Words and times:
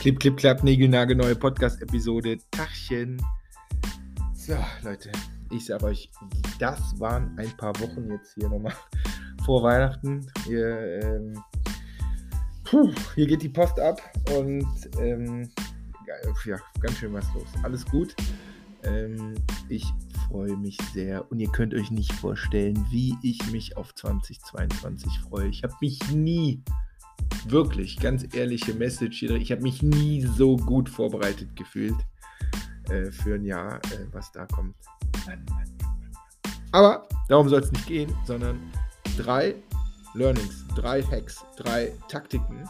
Clip, 0.00 0.18
Clip, 0.18 0.34
Klapp, 0.34 0.64
Nägelnagel, 0.64 1.14
neue 1.14 1.36
Podcast-Episode. 1.36 2.38
Tachchen. 2.52 3.22
So, 4.32 4.56
Leute, 4.82 5.12
ich 5.50 5.66
sage 5.66 5.84
euch, 5.84 6.10
das 6.58 6.98
waren 6.98 7.38
ein 7.38 7.54
paar 7.58 7.78
Wochen 7.80 8.10
jetzt 8.10 8.32
hier 8.32 8.48
nochmal 8.48 8.72
vor 9.44 9.62
Weihnachten. 9.62 10.26
Hier, 10.46 11.02
ähm, 11.02 11.44
puh, 12.64 12.90
hier 13.14 13.26
geht 13.26 13.42
die 13.42 13.50
Post 13.50 13.78
ab 13.78 14.00
und 14.34 14.66
ähm, 14.98 15.50
ja, 16.46 16.56
ganz 16.80 16.96
schön 16.96 17.12
was 17.12 17.26
los. 17.34 17.48
Alles 17.62 17.84
gut. 17.84 18.16
Ähm, 18.84 19.34
ich 19.68 19.84
freue 20.28 20.56
mich 20.56 20.78
sehr 20.94 21.30
und 21.30 21.40
ihr 21.40 21.52
könnt 21.52 21.74
euch 21.74 21.90
nicht 21.90 22.14
vorstellen, 22.14 22.86
wie 22.88 23.18
ich 23.22 23.52
mich 23.52 23.76
auf 23.76 23.94
2022 23.94 25.18
freue. 25.18 25.48
Ich 25.48 25.62
habe 25.62 25.74
mich 25.82 26.00
nie 26.10 26.62
wirklich, 27.48 27.98
ganz 27.98 28.34
ehrliche 28.34 28.74
Message 28.74 29.18
hier. 29.18 29.32
Ich 29.32 29.52
habe 29.52 29.62
mich 29.62 29.82
nie 29.82 30.22
so 30.22 30.56
gut 30.56 30.88
vorbereitet 30.88 31.54
gefühlt 31.56 31.96
äh, 32.88 33.10
für 33.10 33.34
ein 33.34 33.44
Jahr, 33.44 33.76
äh, 33.76 34.06
was 34.12 34.30
da 34.32 34.46
kommt. 34.46 34.74
Aber 36.72 37.08
darum 37.28 37.48
soll 37.48 37.60
es 37.60 37.72
nicht 37.72 37.86
gehen, 37.86 38.12
sondern 38.26 38.58
drei 39.16 39.54
Learnings, 40.14 40.64
drei 40.74 41.02
Hacks, 41.02 41.44
drei 41.56 41.92
Taktiken 42.08 42.68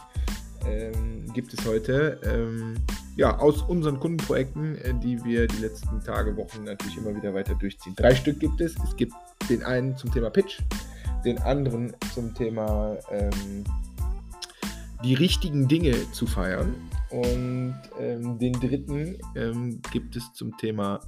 ähm, 0.65 1.25
gibt 1.33 1.53
es 1.53 1.65
heute. 1.65 2.19
Ähm, 2.23 2.75
ja, 3.17 3.37
aus 3.37 3.61
unseren 3.63 3.99
Kundenprojekten, 3.99 4.77
äh, 4.77 4.93
die 4.95 5.23
wir 5.23 5.47
die 5.47 5.57
letzten 5.57 6.01
Tage, 6.01 6.35
Wochen 6.37 6.63
natürlich 6.63 6.97
immer 6.97 7.15
wieder 7.15 7.33
weiter 7.33 7.55
durchziehen. 7.55 7.95
Drei 7.95 8.15
Stück 8.15 8.39
gibt 8.39 8.61
es. 8.61 8.75
Es 8.83 8.95
gibt 8.95 9.13
den 9.49 9.63
einen 9.63 9.97
zum 9.97 10.11
Thema 10.11 10.29
Pitch, 10.29 10.59
den 11.25 11.39
anderen 11.39 11.93
zum 12.13 12.33
Thema 12.33 12.97
ähm, 13.11 13.63
die 15.03 15.13
richtigen 15.13 15.67
Dinge 15.67 15.95
zu 16.11 16.25
feiern. 16.25 16.75
Und 17.09 17.75
ähm, 17.99 18.39
den 18.39 18.53
dritten 18.53 19.17
ähm, 19.35 19.81
gibt 19.91 20.15
es 20.15 20.31
zum 20.33 20.55
Thema 20.57 20.99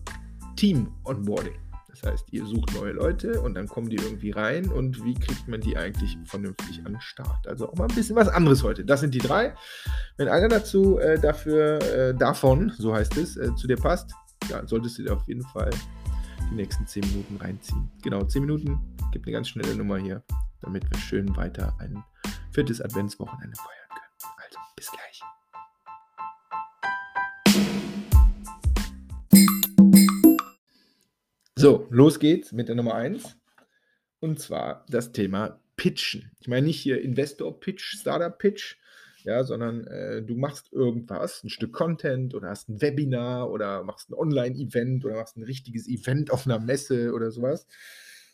Team 0.56 0.92
Onboarding. 1.06 1.54
Das 1.88 2.12
heißt, 2.12 2.34
ihr 2.34 2.46
sucht 2.46 2.74
neue 2.74 2.92
Leute 2.92 3.40
und 3.40 3.54
dann 3.54 3.68
kommen 3.68 3.88
die 3.88 3.98
irgendwie 3.98 4.32
rein 4.32 4.68
und 4.70 5.06
wie 5.06 5.14
kriegt 5.14 5.48
man 5.48 5.62
die 5.62 5.78
eigentlich 5.78 6.18
vernünftig 6.26 6.80
an 6.80 6.94
den 6.94 7.02
Start? 7.02 7.48
Also 7.48 7.70
auch 7.70 7.76
mal 7.76 7.88
ein 7.88 7.96
bisschen 7.96 8.16
was 8.16 8.28
anderes 8.28 8.64
heute. 8.64 8.84
Das 8.84 9.02
sind 9.02 9.14
die 9.14 9.20
drei. 9.20 9.54
Wenn 10.18 10.28
einer 10.28 10.48
dazu 10.48 10.98
äh, 10.98 11.20
dafür, 11.20 11.82
äh, 11.84 12.16
davon, 12.16 12.74
so 12.78 12.94
heißt 12.96 13.16
es, 13.18 13.38
äh, 13.38 13.54
zu 13.56 13.68
dir 13.68 13.78
passt, 13.78 14.12
ja, 14.50 14.66
solltest 14.66 14.98
du 14.98 15.04
dir 15.04 15.14
auf 15.14 15.28
jeden 15.28 15.44
Fall 15.44 15.70
die 16.50 16.56
nächsten 16.56 16.88
10 16.88 17.04
Minuten 17.10 17.38
reinziehen. 17.38 17.92
Genau, 18.02 18.24
10 18.24 18.42
Minuten, 18.42 18.80
gibt 19.12 19.28
eine 19.28 19.34
ganz 19.34 19.50
schnelle 19.50 19.76
Nummer 19.76 19.98
hier, 19.98 20.24
damit 20.62 20.90
wir 20.92 21.00
schön 21.00 21.36
weiter 21.38 21.76
ein 21.80 22.04
viertes 22.52 22.82
Adventswochenende 22.82 23.56
feiern. 23.56 23.83
Bis 24.84 24.92
gleich. 24.92 25.22
So, 31.56 31.88
los 31.90 32.20
geht's 32.20 32.52
mit 32.52 32.68
der 32.68 32.76
Nummer 32.76 32.96
1. 32.96 33.38
Und 34.20 34.40
zwar 34.42 34.86
das 34.90 35.14
Thema 35.14 35.62
Pitchen. 35.78 36.32
Ich 36.42 36.50
meine 36.50 36.68
nicht 36.68 36.82
hier 36.82 37.02
Investor-Pitch, 37.02 37.98
Startup-Pitch, 38.02 38.76
ja, 39.24 39.46
sondern 39.46 39.88
äh, 39.88 40.22
du 40.22 40.36
machst 40.36 40.74
irgendwas, 40.74 41.42
ein 41.46 41.50
Stück 41.50 41.72
Content 41.72 42.36
oder 42.36 42.50
hast 42.50 42.68
ein 42.68 42.82
Webinar 42.82 43.50
oder 43.52 43.84
machst 43.84 44.10
ein 44.10 44.16
Online-Event 44.16 45.06
oder 45.06 45.16
machst 45.16 45.38
ein 45.38 45.44
richtiges 45.44 45.88
Event 45.88 46.30
auf 46.30 46.46
einer 46.46 46.60
Messe 46.60 47.14
oder 47.14 47.32
sowas. 47.32 47.68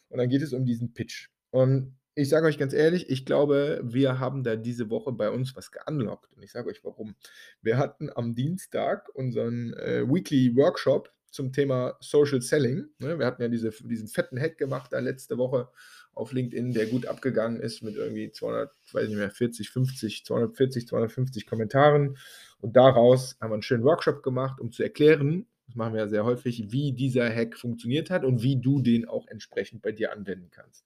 Und 0.07 0.17
dann 0.17 0.29
geht 0.29 0.41
es 0.41 0.53
um 0.53 0.65
diesen 0.65 0.93
Pitch. 0.93 1.29
Und 1.51 1.98
ich 2.19 2.29
sage 2.29 2.47
euch 2.47 2.57
ganz 2.57 2.73
ehrlich, 2.73 3.09
ich 3.09 3.25
glaube, 3.25 3.81
wir 3.83 4.19
haben 4.19 4.43
da 4.43 4.55
diese 4.55 4.89
Woche 4.89 5.11
bei 5.11 5.29
uns 5.29 5.55
was 5.55 5.71
geunlockt. 5.71 6.31
Und 6.35 6.43
ich 6.43 6.51
sage 6.51 6.69
euch 6.69 6.83
warum. 6.83 7.15
Wir 7.61 7.77
hatten 7.77 8.09
am 8.13 8.35
Dienstag 8.35 9.09
unseren 9.13 9.73
äh, 9.73 10.03
Weekly 10.05 10.55
Workshop 10.55 11.11
zum 11.31 11.53
Thema 11.53 11.95
Social 12.01 12.41
Selling. 12.41 12.87
Ne? 12.97 13.17
Wir 13.19 13.25
hatten 13.25 13.41
ja 13.41 13.47
diese, 13.47 13.69
diesen 13.69 14.07
fetten 14.07 14.39
Hack 14.39 14.57
gemacht 14.57 14.91
da 14.91 14.99
letzte 14.99 15.37
Woche 15.37 15.69
auf 16.13 16.33
LinkedIn, 16.33 16.73
der 16.73 16.87
gut 16.87 17.05
abgegangen 17.05 17.61
ist 17.61 17.83
mit 17.83 17.95
irgendwie 17.95 18.31
200, 18.31 18.71
weiß 18.91 19.07
nicht 19.07 19.17
mehr, 19.17 19.31
40, 19.31 19.69
50, 19.69 20.25
240, 20.25 20.87
250 20.87 21.45
Kommentaren. 21.45 22.17
Und 22.59 22.75
daraus 22.75 23.37
haben 23.39 23.51
wir 23.51 23.53
einen 23.53 23.61
schönen 23.61 23.83
Workshop 23.83 24.23
gemacht, 24.23 24.59
um 24.59 24.71
zu 24.71 24.83
erklären, 24.83 25.45
das 25.67 25.75
machen 25.75 25.93
wir 25.93 26.01
ja 26.01 26.07
sehr 26.07 26.25
häufig, 26.25 26.71
wie 26.71 26.93
dieser 26.93 27.29
Hack 27.33 27.55
funktioniert 27.55 28.09
hat 28.09 28.25
und 28.25 28.41
wie 28.41 28.59
du 28.59 28.81
den 28.81 29.07
auch 29.07 29.27
entsprechend 29.27 29.83
bei 29.83 29.91
dir 29.91 30.11
anwenden 30.11 30.49
kannst. 30.49 30.83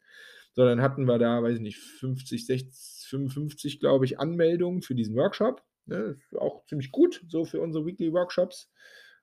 So, 0.53 0.65
dann 0.65 0.81
hatten 0.81 1.05
wir 1.05 1.17
da, 1.17 1.41
weiß 1.41 1.55
ich 1.55 1.61
nicht, 1.61 1.77
50, 1.77 2.45
60, 2.45 3.07
55, 3.09 3.79
glaube 3.79 4.05
ich, 4.05 4.19
Anmeldungen 4.19 4.81
für 4.81 4.95
diesen 4.95 5.15
Workshop. 5.15 5.63
Ne? 5.85 6.17
Auch 6.37 6.65
ziemlich 6.65 6.91
gut, 6.91 7.23
so 7.27 7.45
für 7.45 7.59
unsere 7.59 7.85
Weekly 7.85 8.13
Workshops. 8.13 8.71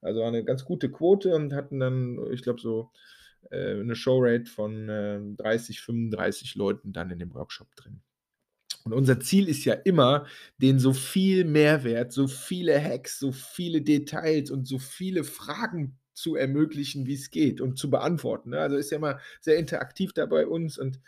Also 0.02 0.22
eine 0.22 0.44
ganz 0.44 0.64
gute 0.64 0.90
Quote 0.90 1.34
und 1.34 1.52
hatten 1.52 1.78
dann, 1.78 2.18
ich 2.32 2.42
glaube, 2.42 2.60
so 2.60 2.90
äh, 3.50 3.80
eine 3.80 3.94
Showrate 3.94 4.46
von 4.46 4.88
äh, 4.88 5.20
30, 5.36 5.80
35 5.80 6.54
Leuten 6.56 6.92
dann 6.92 7.10
in 7.10 7.18
dem 7.18 7.34
Workshop 7.34 7.74
drin. 7.76 8.00
Und 8.84 8.94
unser 8.94 9.20
Ziel 9.20 9.48
ist 9.48 9.64
ja 9.66 9.74
immer, 9.74 10.26
den 10.58 10.78
so 10.78 10.92
viel 10.94 11.44
Mehrwert, 11.44 12.12
so 12.12 12.26
viele 12.26 12.82
Hacks, 12.82 13.18
so 13.18 13.30
viele 13.30 13.82
Details 13.82 14.50
und 14.50 14.66
so 14.66 14.78
viele 14.78 15.22
Fragen 15.22 15.98
zu 16.20 16.36
ermöglichen, 16.36 17.06
wie 17.06 17.14
es 17.14 17.30
geht 17.30 17.60
und 17.60 17.78
zu 17.78 17.90
beantworten. 17.90 18.50
Ne? 18.50 18.60
Also 18.60 18.76
ist 18.76 18.90
ja 18.90 18.98
immer 18.98 19.18
sehr 19.40 19.56
interaktiv 19.56 20.12
da 20.12 20.26
bei 20.26 20.46
uns 20.46 20.78
und 20.78 21.00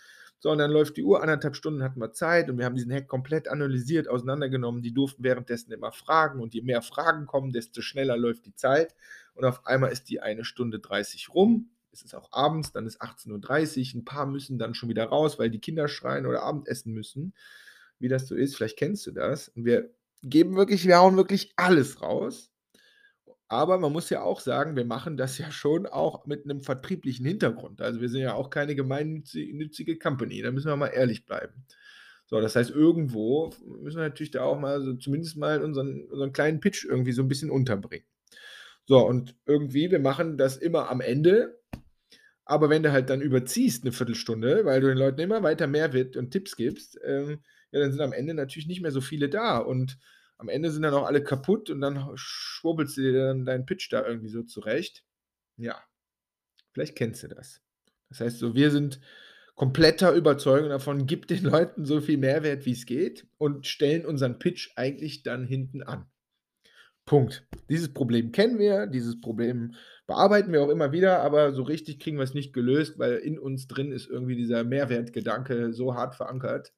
so, 0.42 0.50
und 0.50 0.58
dann 0.58 0.72
läuft 0.72 0.96
die 0.96 1.04
Uhr, 1.04 1.22
anderthalb 1.22 1.54
Stunden 1.54 1.84
hatten 1.84 2.00
wir 2.00 2.12
Zeit 2.12 2.50
und 2.50 2.58
wir 2.58 2.64
haben 2.64 2.74
diesen 2.74 2.92
Hack 2.92 3.06
komplett 3.06 3.46
analysiert, 3.46 4.08
auseinandergenommen. 4.08 4.82
Die 4.82 4.92
durften 4.92 5.22
währenddessen 5.22 5.70
immer 5.70 5.92
fragen 5.92 6.40
und 6.40 6.52
je 6.52 6.62
mehr 6.62 6.82
Fragen 6.82 7.26
kommen, 7.26 7.52
desto 7.52 7.80
schneller 7.80 8.16
läuft 8.16 8.46
die 8.46 8.54
Zeit. 8.56 8.96
Und 9.34 9.44
auf 9.44 9.64
einmal 9.66 9.92
ist 9.92 10.10
die 10.10 10.20
eine 10.20 10.44
Stunde 10.44 10.80
30 10.80 11.32
rum. 11.32 11.70
Es 11.92 12.02
ist 12.02 12.16
auch 12.16 12.32
abends, 12.32 12.72
dann 12.72 12.86
ist 12.86 13.00
18.30 13.00 13.94
Uhr. 13.94 14.00
Ein 14.00 14.04
paar 14.04 14.26
müssen 14.26 14.58
dann 14.58 14.74
schon 14.74 14.88
wieder 14.88 15.04
raus, 15.04 15.38
weil 15.38 15.48
die 15.48 15.60
Kinder 15.60 15.86
schreien 15.86 16.26
oder 16.26 16.42
Abendessen 16.42 16.92
müssen. 16.92 17.34
Wie 18.00 18.08
das 18.08 18.26
so 18.26 18.34
ist, 18.34 18.56
vielleicht 18.56 18.78
kennst 18.78 19.06
du 19.06 19.12
das. 19.12 19.46
Und 19.46 19.64
wir 19.64 19.94
geben 20.24 20.56
wirklich, 20.56 20.84
wir 20.86 20.98
hauen 20.98 21.16
wirklich 21.16 21.52
alles 21.54 22.02
raus. 22.02 22.51
Aber 23.52 23.78
man 23.78 23.92
muss 23.92 24.08
ja 24.08 24.22
auch 24.22 24.40
sagen, 24.40 24.76
wir 24.76 24.86
machen 24.86 25.18
das 25.18 25.36
ja 25.36 25.50
schon 25.50 25.84
auch 25.84 26.24
mit 26.24 26.44
einem 26.44 26.62
vertrieblichen 26.62 27.26
Hintergrund. 27.26 27.82
Also 27.82 28.00
wir 28.00 28.08
sind 28.08 28.22
ja 28.22 28.32
auch 28.32 28.48
keine 28.48 28.74
gemeinnützige 28.74 29.98
Company, 29.98 30.40
da 30.40 30.50
müssen 30.50 30.68
wir 30.68 30.76
mal 30.76 30.86
ehrlich 30.86 31.26
bleiben. 31.26 31.66
So, 32.24 32.41
das 32.41 32.56
heißt, 32.56 32.70
irgendwo 32.70 33.52
müssen 33.78 33.98
wir 33.98 34.08
natürlich 34.08 34.30
da 34.30 34.44
auch 34.44 34.58
mal 34.58 34.80
so 34.80 34.94
zumindest 34.94 35.36
mal 35.36 35.62
unseren, 35.62 36.02
unseren 36.04 36.32
kleinen 36.32 36.60
Pitch 36.60 36.86
irgendwie 36.86 37.12
so 37.12 37.20
ein 37.20 37.28
bisschen 37.28 37.50
unterbringen. 37.50 38.06
So, 38.86 39.06
und 39.06 39.36
irgendwie, 39.44 39.91
wir 39.91 40.00
machen 40.00 40.38
das 40.38 40.56
immer 40.56 40.88
am 40.91 41.02
Ende, 41.02 41.60
aber 42.46 42.70
wenn 42.70 42.82
du 42.82 42.91
halt 42.91 43.10
dann 43.10 43.20
überziehst 43.20 43.84
eine 43.84 43.92
Viertelstunde, 43.92 44.64
weil 44.64 44.80
du 44.80 44.86
den 44.86 44.96
Leuten 44.96 45.20
immer 45.20 45.42
weiter 45.42 45.66
Mehrwert 45.66 46.16
und 46.16 46.30
Tipps 46.30 46.56
gibst, 46.56 46.98
ähm, 47.04 47.41
ja, 47.70 47.80
dann 47.80 47.92
sind 47.92 48.00
am 48.00 48.14
Ende 48.14 48.32
natürlich 48.32 48.66
nicht 48.66 48.80
mehr 48.80 48.92
so 48.92 49.02
viele 49.02 49.28
da. 49.28 49.58
Und 49.58 49.98
am 50.38 50.48
Ende 50.48 50.70
sind 50.70 50.82
dann 50.82 50.94
auch 50.94 51.06
alle 51.06 51.22
kaputt 51.22 51.70
und 51.70 51.81
dann 51.81 52.10
schwurbelst 52.15 52.97
du 52.97 53.03
dir 53.03 53.26
dann 53.26 53.44
deinen 53.44 53.66
Pitch 53.66 53.93
da 53.93 54.04
irgendwie 54.06 54.28
so 54.28 54.43
zurecht. 54.43 55.04
Ja, 55.56 55.82
vielleicht 56.72 56.97
kennst 56.97 57.22
du 57.22 57.28
das. 57.28 57.60
Das 58.09 58.20
heißt 58.20 58.38
so, 58.38 58.54
wir 58.54 58.71
sind 58.71 59.00
kompletter 59.54 60.12
Überzeugung 60.12 60.71
davon, 60.71 61.06
gib 61.06 61.26
den 61.28 61.44
Leuten 61.44 61.84
so 61.84 62.00
viel 62.00 62.19
Mehrwert, 62.19 62.66
wie 62.66 62.72
es 62.72 62.87
geht 62.87 63.26
und 63.38 63.66
stellen 63.66 64.06
unseren 64.06 64.38
Pitch 64.38 64.71
eigentlich 64.76 65.22
dann 65.22 65.44
hinten 65.44 65.82
an. 65.82 66.10
Punkt. 67.04 67.47
Dieses 67.69 67.92
Problem 67.92 68.32
kennen 68.32 68.59
wir, 68.59 68.87
dieses 68.87 69.21
Problem 69.21 69.75
bearbeiten 70.06 70.53
wir 70.53 70.62
auch 70.62 70.69
immer 70.69 70.92
wieder, 70.92 71.21
aber 71.21 71.53
so 71.53 71.62
richtig 71.62 71.98
kriegen 71.98 72.16
wir 72.16 72.25
es 72.25 72.34
nicht 72.34 72.53
gelöst, 72.53 72.98
weil 72.98 73.15
in 73.16 73.38
uns 73.38 73.66
drin 73.66 73.92
ist 73.92 74.09
irgendwie 74.09 74.37
dieser 74.37 74.62
Mehrwertgedanke 74.62 75.72
so 75.72 75.95
hart 75.95 76.15
verankert. 76.15 76.72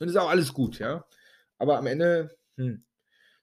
Und 0.00 0.08
ist 0.08 0.16
auch 0.16 0.30
alles 0.30 0.54
gut, 0.54 0.78
ja. 0.78 1.04
Aber 1.58 1.76
am 1.78 1.86
Ende 1.86 2.34
hm. 2.56 2.84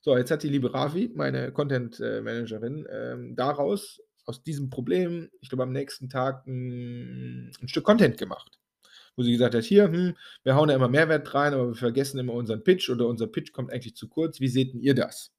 So, 0.02 0.16
jetzt 0.16 0.30
hat 0.30 0.42
die 0.42 0.48
liebe 0.48 0.72
Ravi, 0.72 1.10
meine 1.14 1.52
Content 1.52 2.00
äh, 2.00 2.22
Managerin, 2.22 2.86
ähm, 2.90 3.36
daraus, 3.36 4.00
aus 4.24 4.42
diesem 4.42 4.70
Problem, 4.70 5.30
ich 5.40 5.50
glaube 5.50 5.64
am 5.64 5.72
nächsten 5.72 6.08
Tag 6.08 6.46
ein, 6.46 7.50
ein 7.60 7.68
Stück 7.68 7.84
Content 7.84 8.16
gemacht. 8.16 8.58
Wo 9.16 9.22
sie 9.22 9.32
gesagt 9.32 9.54
hat, 9.54 9.64
hier, 9.64 9.84
hm, 9.84 10.16
wir 10.44 10.54
hauen 10.54 10.68
da 10.68 10.74
immer 10.74 10.88
Mehrwert 10.88 11.34
rein, 11.34 11.52
aber 11.52 11.68
wir 11.68 11.74
vergessen 11.74 12.18
immer 12.18 12.32
unseren 12.32 12.64
Pitch 12.64 12.88
oder 12.88 13.06
unser 13.06 13.26
Pitch 13.26 13.52
kommt 13.52 13.72
eigentlich 13.72 13.96
zu 13.96 14.08
kurz. 14.08 14.40
Wie 14.40 14.48
seht 14.48 14.74
ihr 14.74 14.94
das? 14.94 15.32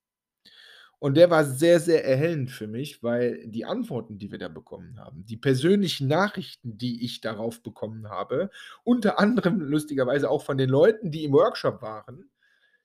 Und 1.00 1.16
der 1.16 1.32
war 1.32 1.46
sehr, 1.46 1.80
sehr 1.80 2.06
erhellend 2.06 2.52
für 2.52 2.68
mich, 2.68 3.02
weil 3.02 3.48
die 3.48 3.66
Antworten, 3.66 4.20
die 4.20 4.32
wir 4.32 4.38
da 4.38 4.50
bekommen 4.50 5.00
haben, 5.00 5.26
die 5.26 5.38
persönlichen 5.38 6.08
Nachrichten, 6.08 6.78
die 6.78 7.04
ich 7.04 7.22
darauf 7.22 7.64
bekommen 7.64 8.10
habe, 8.10 8.52
unter 8.84 9.18
anderem 9.18 9.62
lustigerweise 9.62 10.30
auch 10.30 10.44
von 10.44 10.60
den 10.60 10.70
Leuten, 10.70 11.10
die 11.10 11.24
im 11.24 11.34
Workshop 11.34 11.82
waren, 11.82 12.30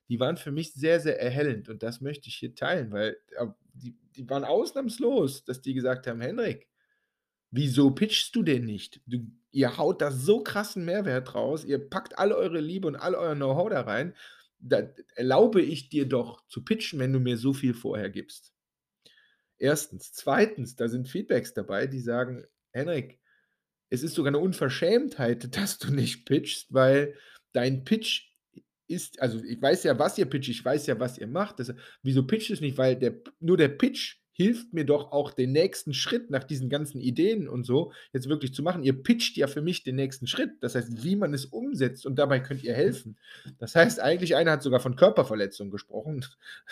die 0.09 0.19
waren 0.19 0.37
für 0.37 0.51
mich 0.51 0.73
sehr, 0.73 0.99
sehr 0.99 1.21
erhellend 1.21 1.69
und 1.69 1.83
das 1.83 2.01
möchte 2.01 2.29
ich 2.29 2.35
hier 2.35 2.55
teilen, 2.55 2.91
weil 2.91 3.17
äh, 3.37 3.47
die, 3.73 3.95
die 4.15 4.29
waren 4.29 4.43
ausnahmslos, 4.45 5.45
dass 5.45 5.61
die 5.61 5.73
gesagt 5.73 6.07
haben, 6.07 6.21
Henrik, 6.21 6.67
wieso 7.51 7.91
pitchst 7.91 8.35
du 8.35 8.43
denn 8.43 8.65
nicht? 8.65 9.01
Du, 9.07 9.19
ihr 9.51 9.77
haut 9.77 10.01
da 10.01 10.11
so 10.11 10.43
krassen 10.43 10.85
Mehrwert 10.85 11.35
raus, 11.35 11.65
ihr 11.65 11.79
packt 11.89 12.17
alle 12.19 12.35
eure 12.37 12.59
Liebe 12.61 12.87
und 12.87 12.95
all 12.95 13.15
euer 13.15 13.35
Know-how 13.35 13.69
da 13.69 13.81
rein. 13.81 14.15
da 14.59 14.81
erlaube 15.15 15.61
ich 15.61 15.89
dir 15.89 16.07
doch 16.07 16.47
zu 16.47 16.63
pitchen, 16.65 16.99
wenn 16.99 17.13
du 17.13 17.19
mir 17.19 17.37
so 17.37 17.53
viel 17.53 17.73
vorher 17.75 18.09
gibst. 18.09 18.53
Erstens. 19.57 20.13
Zweitens, 20.13 20.75
da 20.75 20.87
sind 20.87 21.07
Feedbacks 21.09 21.53
dabei, 21.53 21.87
die 21.87 21.99
sagen: 21.99 22.45
„Henrik, 22.73 23.19
es 23.89 24.03
ist 24.03 24.15
sogar 24.15 24.31
'ne 24.31 24.39
Unverschämtheit, 24.39 25.55
dass 25.57 25.79
du 25.79 25.91
nicht 25.93 26.25
pitchst, 26.25 26.73
weil 26.73 27.15
dein 27.53 27.85
Pitch 27.85 28.26
ist 28.87 29.21
also, 29.21 29.43
ich 29.43 29.61
weiß 29.61 29.83
ja, 29.83 29.97
was 29.99 30.17
ihr 30.17 30.25
pitcht, 30.25 30.49
ich 30.49 30.63
weiß 30.63 30.87
ja, 30.87 30.99
was 30.99 31.17
ihr 31.17 31.27
macht. 31.27 31.59
Das 31.59 31.73
wieso 32.03 32.25
pitcht 32.25 32.49
du's 32.49 32.61
nicht? 32.61 32.77
Weil 32.77 32.95
der 32.95 33.15
nur 33.39 33.57
der 33.57 33.69
Pitch 33.69 34.17
hilft 34.37 34.71
mir 34.71 34.85
doch 34.85 35.11
auch 35.11 35.31
den 35.31 35.51
nächsten 35.51 35.95
Schritt 35.95 36.29
nach 36.29 36.43
diesen 36.43 36.69
ganzen 36.69 37.01
Ideen 37.01 37.49
und 37.49 37.65
so 37.65 37.91
jetzt 38.13 38.29
wirklich 38.29 38.53
zu 38.53 38.61
machen. 38.61 38.83
Ihr 38.83 39.01
pitcht 39.01 39.35
ja 39.35 39.47
für 39.47 39.63
mich 39.63 39.83
den 39.83 39.95
nächsten 39.95 40.27
Schritt. 40.27 40.51
Das 40.61 40.75
heißt, 40.75 41.03
wie 41.03 41.15
man 41.15 41.33
es 41.33 41.45
umsetzt 41.45 42.05
und 42.05 42.19
dabei 42.19 42.39
könnt 42.39 42.63
ihr 42.63 42.75
helfen. 42.75 43.17
Das 43.57 43.75
heißt 43.75 43.99
eigentlich 43.99 44.35
einer 44.35 44.51
hat 44.51 44.61
sogar 44.61 44.79
von 44.79 44.95
Körperverletzung 44.95 45.71
gesprochen. 45.71 46.23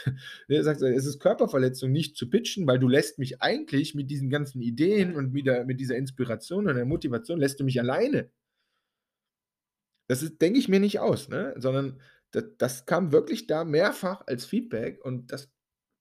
Er 0.47 0.63
sagt 0.63 0.81
„Es 0.83 1.05
ist 1.07 1.19
Körperverletzung, 1.19 1.91
nicht 1.91 2.15
zu 2.15 2.29
pitchen, 2.29 2.67
weil 2.67 2.77
du 2.77 2.87
lässt 2.87 3.17
mich 3.17 3.41
eigentlich 3.41 3.95
mit 3.95 4.11
diesen 4.11 4.29
ganzen 4.29 4.61
Ideen 4.61 5.15
und 5.15 5.33
mit 5.33 5.47
der 5.47 5.65
mit 5.65 5.79
dieser 5.79 5.95
Inspiration 5.95 6.67
und 6.67 6.75
der 6.75 6.85
Motivation 6.85 7.39
lässt 7.39 7.59
du 7.59 7.63
mich 7.63 7.79
alleine.“ 7.79 8.29
Das 10.09 10.37
denke 10.37 10.59
ich 10.59 10.67
mir 10.67 10.79
nicht 10.79 10.99
aus, 10.99 11.29
ne? 11.29 11.53
Sondern 11.57 11.99
da 12.31 12.41
das 12.57 12.85
kam 12.85 13.11
wirklich 13.11 13.47
da 13.47 13.63
mehrfach 13.63 14.23
als 14.27 14.45
Feedback 14.45 15.03
und 15.03 15.31
das 15.31 15.49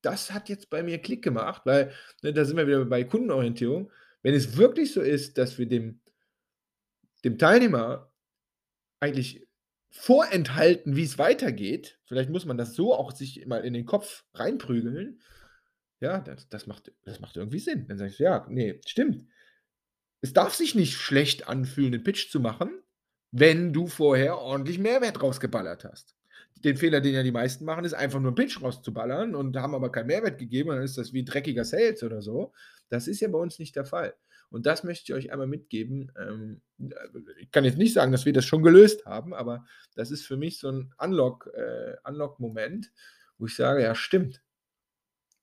das 0.03 0.33
hat 0.33 0.51
jetzt 0.51 0.69
bei 0.71 0.83
mir 0.83 0.99
Klick 0.99 1.23
gemacht, 1.25 1.63
weil, 1.65 1.91
ne, 2.23 2.33
da 2.35 2.45
sind 2.45 2.59
wir 2.59 2.67
wieder 2.67 2.85
bei 2.85 3.05
Kundenorientierung. 3.05 3.91
Wenn 4.23 4.35
es 4.35 4.57
wirklich 4.59 4.93
so 4.93 5.01
ist, 5.01 5.39
dass 5.39 5.57
wir 5.59 5.67
dem 5.69 6.01
dem 7.25 7.39
Teilnehmer 7.39 8.13
eigentlich 9.01 9.47
vorenthalten, 9.91 10.97
wie's 10.97 11.19
weitergeht, 11.19 12.01
vielleicht 12.07 12.31
muss 12.31 12.47
man 12.47 12.59
das 12.59 12.75
so 12.75 12.95
auch 12.95 13.13
sich 13.13 13.47
mal 13.47 13.65
in 13.65 13.75
den 13.75 13.87
Kopf 13.87 14.25
reinprügeln, 14.35 15.21
ja, 16.01 16.21
das 16.21 16.49
das 16.51 16.67
macht 16.69 16.93
das 17.05 17.21
macht 17.21 17.37
irgendwie 17.37 17.61
Sinn. 17.61 17.87
Dann 17.89 18.01
ich 18.07 18.17
so: 18.17 18.25
„Ja, 18.25 18.47
ne, 18.51 18.81
stimmt. 18.87 19.27
Es 20.23 20.35
darf 20.35 20.55
sich 20.55 20.75
nicht 20.77 20.95
schlecht 20.97 21.49
anfühlen, 21.49 21.93
'nen 21.93 22.05
Pitch 22.05 22.31
zu 22.31 22.41
machen, 22.41 22.71
wenn 23.37 23.73
du 23.73 23.87
vorher 23.89 24.39
ordentlich 24.39 24.79
Mehrwert 24.79 25.23
rausgeballert 25.23 25.85
hast.“ 25.85 26.15
Den 26.65 26.77
Fehler, 26.79 27.01
den 27.01 27.15
ja 27.15 27.23
die 27.23 27.33
meisten 27.33 27.65
machen, 27.65 27.85
ist 27.85 27.95
einfach 27.95 28.21
nur 28.21 28.33
'n 28.33 28.35
Pitch 28.37 28.63
rauszuballern 28.63 29.35
und 29.35 29.57
haben 29.57 29.75
aber 29.75 29.93
keinen 29.93 30.07
Mehrwert 30.09 30.39
gegeben 30.39 30.71
dann 30.71 30.83
ist 30.83 30.99
das 30.99 31.13
wie 31.13 31.25
dreckiger 31.25 31.65
Sales 31.65 32.03
oder 32.03 32.23
so. 32.23 32.53
Das 32.89 33.09
ist 33.09 33.21
ja 33.21 33.29
bei 33.29 33.39
uns 33.39 33.59
nicht 33.59 33.77
der 33.77 33.85
Fall. 33.85 34.15
Und 34.51 34.67
das 34.67 34.85
möchte 34.85 35.05
ich 35.13 35.15
euch 35.15 35.33
einmal 35.33 35.47
mitgeben. 35.49 36.13
Ähm, 36.19 36.63
äh, 36.81 36.95
ich 37.41 37.51
kann 37.51 37.65
jetzt 37.65 37.79
nicht 37.79 37.95
sagen, 37.95 38.13
dass 38.13 38.25
wir 38.27 38.33
das 38.33 38.45
schon 38.47 38.63
gelöst 38.63 39.05
haben, 39.07 39.35
aber 39.35 39.67
das 39.97 40.11
ist 40.11 40.27
für 40.27 40.37
mich 40.37 40.59
so 40.59 40.69
'n 40.69 40.93
Unlock 40.99 41.51
äh, 41.55 41.97
Unlock-Moment, 42.09 42.93
wo 43.39 43.47
ich 43.47 43.57
sage: 43.57 43.83
„Ja, 43.83 43.95
stimmt.“ 43.95 44.41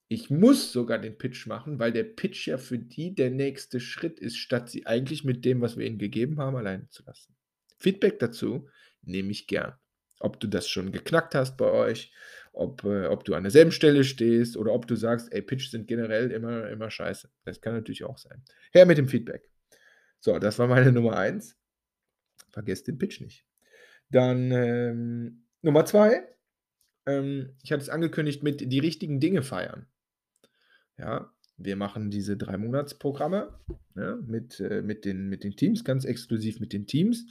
Ich 0.10 0.30
muss 0.30 0.72
sogar 0.74 1.00
den 1.00 1.18
Pitch 1.18 1.48
machen, 1.48 1.80
weil 1.80 1.92
der 1.92 2.04
Pitch 2.04 2.46
ja 2.46 2.60
für 2.60 2.78
die 2.78 3.16
der 3.16 3.32
nächste 3.32 3.80
Schritt 3.80 4.20
ist, 4.20 4.38
statt 4.38 4.70
sie 4.70 4.86
eigentlich 4.86 5.24
mit 5.24 5.44
dem, 5.46 5.62
was 5.62 5.76
wir 5.78 5.88
ihnen 5.88 5.98
gegeben 5.98 6.38
haben, 6.38 6.56
alleine 6.58 6.88
zu 6.90 7.02
lassen. 7.04 7.34
Feedback 7.82 8.20
dazu 8.20 8.70
nehme 9.02 9.32
ich 9.32 9.48
gern. 9.48 9.74
Ob 10.20 10.40
du 10.40 10.48
das 10.48 10.70
schon 10.70 10.92
geknackt 10.92 11.34
hast 11.34 11.58
bei 11.58 11.72
euch, 11.72 12.14
ob 12.54 12.84
äh, 12.84 13.08
ob 13.08 13.24
du 13.26 13.34
an 13.34 13.44
derselben 13.44 13.72
Stelle 13.72 14.04
stehst 14.04 14.56
oder 14.56 14.72
ob 14.74 14.88
du 14.88 14.96
sagst: 14.96 15.32
„Ey, 15.34 15.42
Pitch 15.42 15.70
sind 15.70 15.88
generell 15.88 16.32
immer 16.32 16.70
immer 16.70 16.92
scheiße.“ 16.92 17.30
Das 17.46 17.62
kann 17.62 17.74
natürlich 17.74 18.04
auch 18.04 18.18
sein. 18.18 18.44
Her 18.72 18.86
mit 18.86 18.98
dem 18.98 19.08
Feedback. 19.08 19.50
So, 20.20 20.38
das 20.38 20.60
war 20.60 20.68
meine 20.68 20.92
Nummer 20.92 21.18
1. 21.18 21.58
Vergesst 22.52 22.88
den 22.88 22.98
Pitch 22.98 23.22
nicht. 23.22 23.46
Dann, 24.10 24.52
ähm, 24.52 25.46
Nummer 25.62 25.86
2, 25.86 26.22
ähm, 27.06 27.56
ich 27.64 27.72
hatte 27.72 27.82
es 27.82 27.90
angekündigt 27.90 28.44
mit 28.44 28.72
die 28.72 28.80
richtigen 28.80 29.20
Dinge 29.20 29.42
feiern. 29.42 29.88
Ja, 30.98 31.34
wir 31.58 31.76
machen 31.76 32.12
diese 32.12 32.38
3 32.38 32.58
Monatsprogramme, 32.58 33.60
ne, 33.96 34.20
mit 34.26 34.60
äh, 34.60 34.82
mit 34.82 35.06
den 35.06 35.30
mit 35.30 35.44
den 35.44 35.56
Teams, 35.56 35.84
ganz 35.84 36.06
exklusiv 36.06 36.60
mit 36.60 36.74
den 36.74 36.88
Teams. 36.88 37.26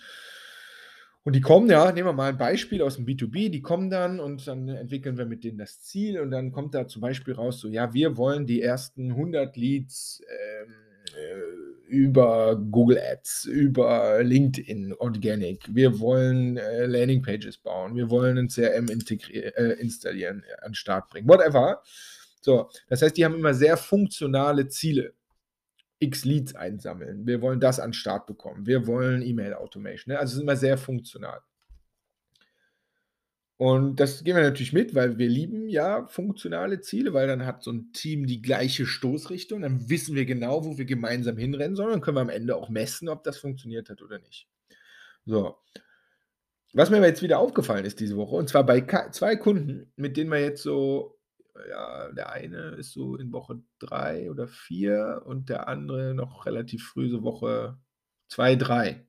Und 1.27 1.35
die 1.37 1.43
kommen 1.43 1.69
ja 1.69 1.93
nehmen 1.93 2.09
wir 2.09 2.13
mal 2.15 2.31
'n 2.33 2.39
Beispiel 2.39 2.81
aus'm 2.83 3.05
B2B, 3.05 3.51
die 3.51 3.61
kommen 3.61 3.91
dann 3.91 4.21
und 4.21 4.47
dann 4.47 4.69
entwickeln 4.69 5.19
wir 5.19 5.27
mit 5.27 5.45
denen 5.45 5.59
das 5.59 5.83
Ziel 5.83 6.19
und 6.21 6.31
dann 6.31 6.51
kommt 6.51 6.75
da 6.75 6.89
zum 6.89 7.03
Beispiel 7.03 7.35
raus 7.35 7.61
so: 7.61 7.69
„Ja, 7.69 7.93
wir 7.93 8.17
wollen 8.17 8.47
die 8.47 8.63
ersten 8.63 9.15
100 9.15 9.57
Leads, 9.57 10.23
ähm, 10.67 10.75
äh, 11.15 11.91
über 11.91 12.57
Google 12.71 12.99
Ads, 13.01 13.45
über 13.47 14.23
LinkedIn 14.23 14.95
Organic. 14.95 15.63
Wir 15.75 15.99
wollen, 16.01 16.57
äh, 16.57 16.87
Landingpages 16.87 17.59
bauen. 17.59 17.97
Wir 17.97 18.09
wollen 18.09 18.37
'nen 18.37 18.49
CRM 18.49 18.89
äh, 18.89 19.73
installieren, 19.81 20.43
an 20.63 20.71
'n 20.73 20.75
Start 20.75 21.11
bringen.“ 21.11 21.29
Whatever. 21.29 21.83
So, 22.41 22.71
das 22.89 23.03
heißt, 23.03 23.17
die 23.19 23.25
haben 23.27 23.35
immer 23.35 23.53
sehr 23.55 23.77
funktionale 23.77 24.69
Ziele. 24.69 25.13
X 26.01 26.25
Leads 26.25 26.55
einsammeln. 26.57 27.27
Wir 27.27 27.41
wollen 27.43 27.61
das 27.61 27.81
an 27.81 27.93
Start 27.93 28.27
bekommen. 28.27 28.67
Wir 28.67 28.87
wollen 28.89 29.23
E-Mail 29.23 29.55
Automation, 29.55 30.13
ne? 30.15 30.19
Also, 30.19 30.33
es 30.33 30.37
ist 30.39 30.43
immer 30.43 30.57
sehr 30.57 30.79
funktional. 30.79 31.41
Und 33.61 34.01
das 34.01 34.25
gehen 34.25 34.37
wir 34.37 34.43
natürlich 34.43 34.73
mit, 34.73 34.95
weil 34.95 35.19
wir 35.19 35.29
lieben 35.29 35.69
ja 35.69 36.07
funktionale 36.07 36.81
Ziele, 36.81 37.13
weil 37.13 37.27
dann 37.27 37.45
hat 37.45 37.63
so 37.63 37.71
'n 37.71 37.93
Team 37.93 38.27
die 38.27 38.41
gleiche 38.41 38.87
Stoßrichtung. 38.87 39.61
Dann 39.61 39.91
wissen 39.91 40.15
wir 40.15 40.25
genau, 40.25 40.65
wo 40.65 40.79
wir 40.79 40.87
gemeinsam 40.87 41.37
hinrennen 41.37 41.77
sollen. 41.77 41.91
Dann 41.91 42.01
können 42.01 42.17
wir 42.17 42.23
am 42.23 42.31
Ende 42.31 42.57
auch 42.57 42.71
messen, 42.71 43.11
ob 43.11 43.23
das 43.23 43.37
funktioniert 43.37 43.91
hat 43.91 44.01
oder 44.01 44.19
nicht. 44.19 44.49
So. 45.27 45.57
Was 46.73 46.89
mir 46.91 47.03
jetzt 47.03 47.23
wieder 47.23 47.41
aufgefallen 47.41 47.85
ist 47.85 47.99
diese 47.99 48.17
Woche, 48.17 48.37
und 48.37 48.49
zwar 48.49 48.65
bei 48.65 48.81
2 48.83 49.35
Kunden, 49.37 49.93
mit 49.97 50.17
denen 50.17 50.31
wir 50.31 50.41
jetzt 50.41 50.63
so 50.63 51.20
ja, 51.69 52.13
der 52.13 52.31
eine 52.33 52.71
ist 52.79 52.93
so 52.93 53.17
in 53.17 53.33
Woche 53.33 53.61
3 53.79 54.31
oder 54.31 54.49
4 54.49 55.23
und 55.27 55.49
der 55.49 55.69
andere 55.69 56.15
noch 56.15 56.47
relativ 56.47 56.87
früh, 56.89 57.09
so 57.11 57.23
Woche 57.23 57.79
2, 58.29 58.57
3. 58.57 59.07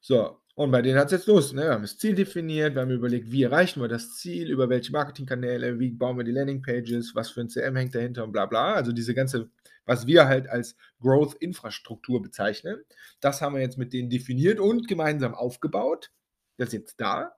So, 0.00 0.40
und 0.54 0.70
bei 0.70 0.82
denen 0.82 0.98
hat's 0.98 1.12
jetzt 1.12 1.26
los, 1.26 1.52
ne? 1.52 1.62
Wir 1.62 1.70
haben 1.72 1.82
das 1.82 1.98
Ziel 1.98 2.14
definiert, 2.14 2.74
wir 2.74 2.82
haben 2.82 2.90
überlegt, 2.90 3.30
wie 3.32 3.42
erreichen 3.44 3.80
wir 3.80 3.88
das 3.88 4.16
Ziel, 4.16 4.50
über 4.50 4.68
welche 4.68 4.92
Marketingkanäle, 4.92 5.78
wie 5.78 5.90
bauen 5.92 6.16
wir 6.18 6.24
die 6.24 6.32
Landingpages, 6.32 7.14
was 7.14 7.30
für 7.30 7.40
'n 7.42 7.48
CRM 7.48 7.76
hängt 7.76 7.94
dahinter 7.94 8.24
und 8.24 8.32
bla 8.32 8.46
bla. 8.46 8.74
Also, 8.74 8.92
diese 8.92 9.14
ganze 9.14 9.50
was 9.86 10.06
wir 10.06 10.26
halt 10.26 10.48
als 10.48 10.76
Growth-Infrastruktur 11.00 12.20
bezeichnen, 12.22 12.82
das 13.20 13.40
haben 13.40 13.54
wir 13.54 13.62
jetzt 13.62 13.78
mit 13.78 13.92
denen 13.94 14.10
definiert 14.10 14.60
und 14.60 14.86
gemeinsam 14.88 15.34
aufgebaut. 15.34 16.10
Das 16.58 16.68
ist 16.68 16.72
jetzt 16.74 17.00
da. 17.00 17.32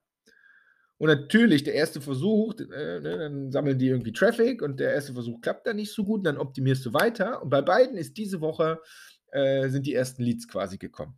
Und 1.00 1.08
natürlich 1.08 1.64
der 1.64 1.80
1. 1.80 1.96
Versuch, 2.04 2.54
äh, 2.60 3.00
ne, 3.00 3.16
dann 3.16 3.50
sammeln 3.50 3.78
die 3.78 3.88
irgendwie 3.88 4.12
Traffic 4.12 4.60
und 4.60 4.78
der 4.78 4.94
1. 4.94 5.12
Versuch 5.12 5.40
klappt 5.40 5.66
dann 5.66 5.76
nicht 5.76 5.94
so 5.94 6.04
gut 6.04 6.18
und 6.18 6.24
dann 6.24 6.36
optimierst 6.36 6.84
du 6.84 6.92
weiter. 6.92 7.42
Und 7.42 7.48
bei 7.48 7.62
beiden 7.62 7.96
ist 7.96 8.18
diese 8.18 8.42
Woche 8.42 8.80
äh, 9.32 9.70
sind 9.70 9.86
die 9.86 9.94
ersten 9.94 10.22
Leads 10.22 10.46
quasi 10.46 10.76
gekommen. 10.76 11.14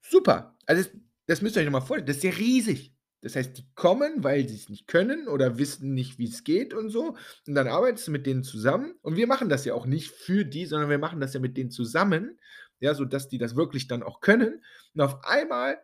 Super. 0.00 0.56
Also, 0.64 0.82
das 0.82 0.92
das 1.26 1.42
müsst 1.42 1.56
ihr 1.56 1.60
euch 1.60 1.66
noch 1.66 1.72
mal 1.72 1.80
vorstellen, 1.80 2.06
das 2.06 2.18
ist 2.18 2.22
ja 2.24 2.30
riesig. 2.30 2.94
Das 3.20 3.36
heißt, 3.36 3.56
die 3.58 3.66
kommen, 3.74 4.24
weil 4.24 4.48
sie's 4.48 4.70
nicht 4.70 4.86
können 4.86 5.28
oder 5.28 5.58
wissen 5.58 5.92
nicht, 5.92 6.18
wie's 6.18 6.42
geht 6.42 6.72
und 6.72 6.88
so. 6.88 7.16
Und 7.46 7.54
dann 7.54 7.68
arbeitest 7.68 8.08
du 8.08 8.12
mit 8.12 8.26
denen 8.26 8.44
zusammen. 8.44 8.94
Und 9.02 9.16
wir 9.16 9.26
machen 9.26 9.50
das 9.50 9.66
ja 9.66 9.74
auch 9.74 9.84
nicht 9.84 10.10
für 10.10 10.46
die, 10.46 10.64
sondern 10.64 10.88
wir 10.88 10.98
machen 10.98 11.20
das 11.20 11.34
ja 11.34 11.40
mit 11.40 11.58
denen 11.58 11.70
zusammen, 11.70 12.38
ja, 12.80 12.94
sodass 12.94 13.28
die 13.28 13.38
das 13.38 13.56
wirklich 13.56 13.88
dann 13.88 14.02
auch 14.02 14.20
können. 14.20 14.62
Und 14.94 15.00
auf 15.02 15.22
einmal 15.24 15.78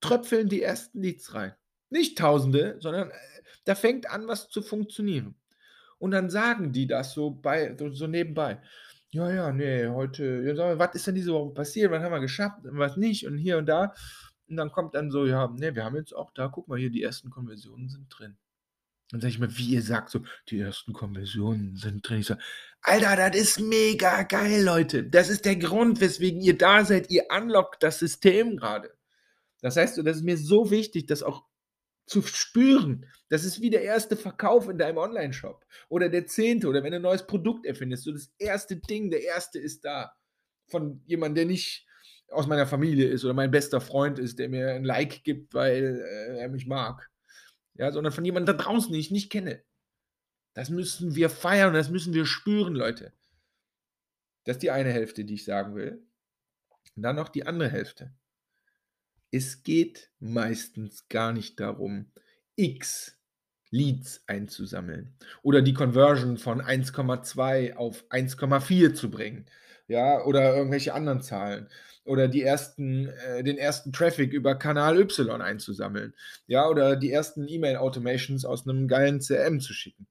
tröpfeln 0.00 0.48
die 0.48 0.62
ersten 0.62 1.02
Leads 1.02 1.34
rein. 1.34 1.54
Nicht 1.90 2.18
Tausende, 2.18 2.76
sondern, 2.80 3.10
äh, 3.10 3.14
da 3.64 3.74
fängt 3.74 4.10
an, 4.10 4.26
was 4.28 4.48
zu 4.48 4.62
funktionieren. 4.62 5.36
Und 5.98 6.12
dann 6.12 6.30
sagen 6.30 6.72
die 6.72 6.86
das 6.86 7.14
so 7.14 7.30
bei 7.30 7.76
so 7.92 8.06
nebenbei: 8.06 8.60
„Ja, 9.10 9.30
ja, 9.32 9.52
ne, 9.52 9.92
heute 9.94 10.42
ja, 10.46 10.54
mal, 10.54 10.78
was 10.78 10.94
ist 10.96 11.06
denn 11.06 11.14
diese 11.14 11.32
Woche 11.32 11.54
passiert? 11.54 11.90
Was 11.92 12.02
haben 12.02 12.12
wir 12.12 12.20
geschafft 12.20 12.64
und 12.66 12.78
was 12.78 12.96
nicht 12.96 13.26
und 13.26 13.38
hier 13.38 13.58
und 13.58 13.66
da?“ 13.66 13.94
Und 14.48 14.56
dann 14.56 14.72
kommt 14.72 14.94
dann 14.94 15.10
so: 15.10 15.26
„Ja, 15.26 15.48
ne, 15.48 15.74
wir 15.74 15.84
haben 15.84 15.96
jetzt 15.96 16.14
auch 16.14 16.32
da 16.34 16.48
guck 16.48 16.68
mal 16.68 16.78
hier, 16.78 16.90
die 16.90 17.02
ersten 17.02 17.30
Konversionen 17.30 17.88
sind 17.88 18.08
drin.“ 18.10 18.36
Dann 19.10 19.20
sage 19.20 19.30
ich 19.32 19.38
immer: 19.38 19.56
„Wie, 19.58 19.70
ihr 19.74 19.82
sagt 19.82 20.10
so, 20.10 20.20
die 20.50 20.60
ersten 20.60 20.92
Konversionen 20.92 21.76
sind 21.76 22.08
drin?“ 22.08 22.20
Ich 22.20 22.26
sage: 22.26 22.40
„Alter, 22.82 23.16
das 23.30 23.40
ist 23.40 23.60
mega 23.60 24.22
geil, 24.24 24.64
Leute. 24.64 25.04
Das 25.04 25.28
ist 25.30 25.44
der 25.44 25.56
Grund, 25.56 26.00
weswegen 26.00 26.40
ihr 26.42 26.58
da 26.58 26.84
seid. 26.84 27.10
Ihr 27.10 27.24
unlockt 27.36 27.82
das 27.82 27.98
System 28.00 28.56
grade.“ 28.56 28.92
Das 29.62 29.76
heißt 29.76 29.94
so, 29.96 30.02
das 30.02 30.18
ist 30.18 30.22
mir 30.24 30.36
so 30.38 30.70
wichtig, 30.70 31.06
das 31.06 31.22
auch 31.22 31.44
zu 32.06 32.22
spüren. 32.22 33.06
Das 33.30 33.44
ist 33.44 33.60
wie 33.62 33.70
der 33.70 33.82
erste 33.82 34.16
Verkauf 34.16 34.68
in 34.68 34.78
deinem 34.78 34.98
Onlineshop 34.98 35.64
oder 35.88 36.08
der 36.10 36.26
10. 36.26 36.66
oder 36.68 36.84
wenn 36.84 36.92
du 36.92 36.98
'n 36.98 37.02
neues 37.02 37.26
Produkt 37.26 37.66
erfindest, 37.66 38.04
so 38.04 38.12
das 38.12 38.32
erste 38.38 38.76
Ding, 38.78 39.10
der 39.10 39.24
erste 39.24 39.58
ist 39.60 39.84
da. 39.84 40.12
Von 40.68 41.02
jemandem, 41.06 41.36
der 41.36 41.46
nicht 41.46 41.86
aus 42.30 42.46
meiner 42.48 42.66
Familie 42.66 43.08
ist 43.08 43.24
oder 43.24 43.34
mein 43.34 43.50
bester 43.52 43.80
Freund 43.80 44.18
ist, 44.20 44.38
der 44.40 44.48
mir 44.50 44.70
'n 44.76 44.84
Like 44.84 45.24
gibt, 45.24 45.54
weil, 45.54 46.00
äh, 46.02 46.38
er 46.40 46.48
mich 46.50 46.66
mag. 46.66 47.10
Ja, 47.76 47.92
sondern 47.92 48.12
von 48.12 48.24
jemandem 48.24 48.56
da 48.56 48.64
draußen, 48.64 48.92
den 48.92 49.00
ich 49.00 49.10
nicht 49.12 49.30
kenne. 49.30 49.62
Das 50.54 50.70
müssen 50.70 51.16
wir 51.16 51.30
feiern 51.30 51.68
und 51.70 51.74
das 51.74 51.90
müssen 51.90 52.14
wir 52.14 52.26
spüren, 52.26 52.74
Leute. 52.74 53.12
Das 54.46 54.54
ist 54.56 54.62
die 54.62 54.70
eine 54.70 54.92
Hälfte, 54.92 55.24
die 55.24 55.34
ich 55.34 55.44
sagen 55.44 55.74
will. 55.74 56.06
Und 56.96 57.02
dann 57.02 57.16
noch 57.16 57.28
die 57.30 57.46
andere 57.46 57.70
Hälfte. 57.70 58.12
Es 59.36 59.62
geht 59.64 60.08
meistens 60.18 61.08
gar 61.10 61.30
nicht 61.34 61.60
darum, 61.60 62.10
X 62.56 63.18
Leads 63.70 64.22
einzusammeln 64.26 65.14
oder 65.42 65.60
die 65.60 65.74
Conversion 65.74 66.38
von 66.38 66.62
1,2 66.62 67.74
auf 67.76 68.06
1,4 68.08 68.94
zu 68.94 69.10
bringen, 69.10 69.44
ja, 69.88 70.24
oder 70.24 70.56
irgendwelche 70.56 70.94
anderen 70.94 71.20
Zahlen 71.20 71.68
oder 72.04 72.28
die 72.28 72.42
ersten 72.42 73.08
äh, 73.08 73.42
den 73.44 73.58
ersten 73.58 73.92
Traffic 73.92 74.32
über 74.32 74.54
Kanal 74.54 74.98
Y 74.98 75.42
einzusammeln, 75.42 76.14
ja, 76.46 76.66
oder 76.66 76.96
die 76.96 77.12
ersten 77.12 77.46
E-Mail-Automations 77.46 78.46
aus 78.46 78.64
'nem 78.64 78.88
geilen 78.88 79.20
CRM 79.20 79.60
zu 79.60 79.74
schicken. 79.74 80.06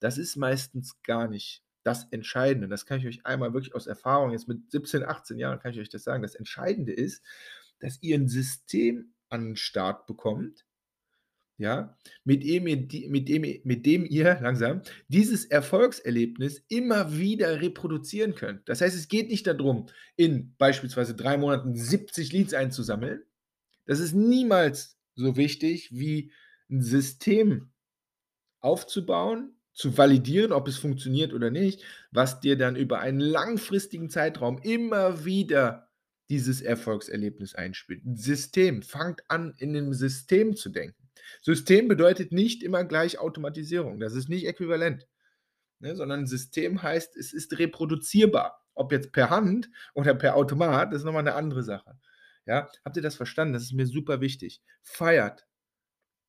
Das 0.00 0.16
ist 0.16 0.36
meistens 0.36 1.02
gar 1.02 1.28
nicht 1.28 1.62
das 1.82 2.06
Entscheidende. 2.12 2.68
Das 2.68 2.86
kann 2.86 2.98
ich 3.00 3.06
euch 3.06 3.26
einmal 3.26 3.52
wirklich 3.52 3.74
aus 3.74 3.86
Erfahrung 3.86 4.30
jetzt 4.32 4.48
mit 4.48 4.70
17, 4.70 5.04
18 5.04 5.38
Jahren 5.38 5.58
kann 5.58 5.72
ich 5.72 5.80
euch 5.80 5.90
das 5.90 6.04
sagen. 6.04 6.22
Das 6.22 6.34
Entscheidende 6.34 6.92
ist, 6.94 7.22
dass 7.80 7.98
ihr 8.02 8.16
'n 8.16 8.28
System 8.28 9.12
an 9.30 9.52
'n 9.52 9.56
Start 9.56 10.06
bekommt, 10.06 10.66
ja, 11.58 11.96
mit 12.24 12.44
dem 12.44 12.66
ihr 12.68 13.10
mit 13.10 13.28
dem 13.28 13.42
mit 13.64 13.86
dem 13.86 14.06
ihr 14.06 14.38
langsam, 14.42 14.82
dieses 15.08 15.46
Erfolgserlebnis 15.46 16.64
immer 16.68 17.16
wieder 17.18 17.60
reproduzieren 17.62 18.34
könnt. 18.36 18.68
Das 18.68 18.80
heißt, 18.82 18.96
es 18.96 19.08
geht 19.08 19.28
nicht 19.30 19.46
da 19.46 19.54
drum, 19.54 19.86
in 20.16 20.54
beispielsweise 20.58 21.14
3 21.16 21.38
Monaten 21.38 21.76
70 21.76 22.32
Leads 22.32 22.54
einzusammeln. 22.54 23.22
Das 23.86 24.00
ist 24.00 24.14
niemals 24.14 24.98
so 25.16 25.36
wichtig, 25.36 25.90
wie 25.92 26.32
'n 26.70 26.82
System 26.82 27.70
aufzubauen, 28.60 29.54
zu 29.74 29.98
validieren, 29.98 30.52
ob 30.52 30.68
es 30.68 30.78
funktioniert 30.78 31.34
oder 31.34 31.50
nicht, 31.52 31.84
was 32.12 32.40
dir 32.40 32.58
dann 32.58 32.76
über 32.76 33.00
einen 33.00 33.20
langfristigen 33.20 34.10
Zeitraum 34.10 34.58
immer 34.62 35.24
wieder 35.26 35.89
dieses 36.30 36.62
Erfolgserlebnis 36.62 37.54
einspielt. 37.56 38.02
System. 38.14 38.82
Fangt 38.82 39.22
an, 39.28 39.54
in 39.58 39.72
'nem 39.72 39.92
System 39.94 40.56
zu 40.56 40.70
denken. 40.70 41.10
System 41.42 41.88
bedeutet 41.88 42.32
nicht 42.32 42.62
immer 42.62 42.84
gleich 42.84 43.18
Automatisierung. 43.18 44.00
Das 44.00 44.14
ist 44.14 44.28
nicht 44.30 44.46
äquivalent, 44.46 45.08
ne, 45.80 45.96
sondern 45.96 46.26
System 46.26 46.82
heißt, 46.82 47.16
es 47.16 47.32
ist 47.34 47.58
reproduzierbar. 47.58 48.64
Ob 48.74 48.92
jetzt 48.92 49.12
per 49.12 49.30
Hand 49.30 49.70
oder 49.94 50.14
per 50.14 50.36
Automat, 50.36 50.92
ist 50.94 51.04
noch 51.04 51.12
mal 51.14 51.22
'ne 51.22 51.34
andere 51.34 51.62
Sache. 51.64 51.98
Ja, 52.46 52.70
habt 52.84 52.96
ihr 52.96 53.02
das 53.02 53.16
verstanden? 53.16 53.54
Das 53.54 53.64
ist 53.64 53.74
mir 53.74 53.86
super 53.86 54.20
wichtig. 54.22 54.62
Feiert 54.82 55.46